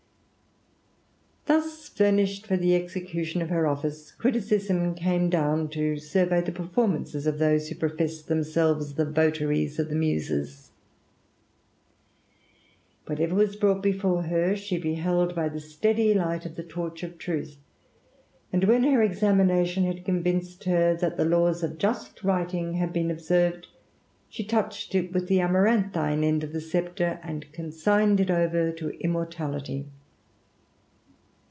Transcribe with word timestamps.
Thus 1.47 1.89
furnished 1.89 2.47
for 2.47 2.55
the 2.55 2.75
execution 2.75 3.41
of 3.41 3.49
her 3.49 3.67
office, 3.67 4.13
Chti*' 4.17 4.37
CisM 4.39 4.95
came 4.95 5.29
down 5.29 5.67
to 5.71 5.97
survey 5.97 6.39
the 6.39 6.51
performances 6.53 7.27
of 7.27 7.35
fboei 7.35 7.67
who 7.67 7.75
professed 7.75 8.27
themselves 8.29 8.93
the 8.93 9.03
votaries 9.03 9.77
of 9.77 9.89
the 9.89 9.95
Mdse4 9.95 9.99
* 9.99 9.99
Note 9.99 10.09
1., 10.15 10.15
AppenJia. 10.15 10.47
TBE 10.47 10.69
RAMBLER. 13.09 13.15
Whatever 13.15 13.35
was 13.35 13.55
brought 13.57 13.83
before 13.83 14.23
her, 14.23 14.55
she 14.55 14.77
beheld 14.77 15.35
by 15.35 15.49
the 15.49 15.59
steady 15.59 16.13
light 16.13 16.45
of 16.45 16.55
the 16.55 16.63
Torch 16.63 17.03
of 17.03 17.17
Truth, 17.17 17.57
and 18.53 18.63
when 18.63 18.83
her 18.83 19.01
examination 19.01 19.83
had 19.83 20.05
convinced 20.05 20.63
her, 20.63 20.95
that 20.95 21.17
the 21.17 21.25
laws 21.25 21.63
of 21.63 21.77
just 21.77 22.23
writing 22.23 22.75
had 22.75 22.93
been 22.93 23.11
observed, 23.11 23.67
she 24.29 24.45
touched 24.45 24.95
it 24.95 25.11
with 25.11 25.27
the 25.27 25.41
amaranthine 25.41 26.23
end 26.23 26.45
of 26.45 26.53
the 26.53 26.61
sceptre, 26.61 27.19
and 27.21 27.51
consigned 27.51 28.21
it 28.21 28.31
over 28.31 28.71
to 28.71 28.97
immortaUty. 29.03 29.87